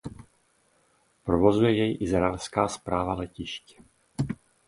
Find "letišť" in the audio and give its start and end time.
3.13-3.65